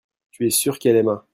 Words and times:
tu 0.31 0.45
es 0.47 0.49
sûr 0.51 0.79
qu'elle 0.79 0.95
aima. 0.97 1.27